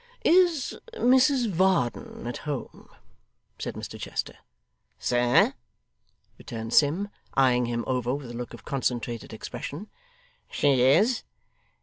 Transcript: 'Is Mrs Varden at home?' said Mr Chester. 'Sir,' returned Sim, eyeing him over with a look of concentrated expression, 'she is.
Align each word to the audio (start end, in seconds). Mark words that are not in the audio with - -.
'Is 0.25 0.75
Mrs 0.95 1.47
Varden 1.51 2.25
at 2.25 2.37
home?' 2.37 2.89
said 3.59 3.75
Mr 3.75 3.99
Chester. 3.99 4.33
'Sir,' 4.97 5.53
returned 6.39 6.73
Sim, 6.73 7.09
eyeing 7.35 7.67
him 7.67 7.83
over 7.85 8.15
with 8.15 8.31
a 8.31 8.35
look 8.35 8.55
of 8.55 8.65
concentrated 8.65 9.31
expression, 9.31 9.91
'she 10.49 10.81
is. 10.81 11.21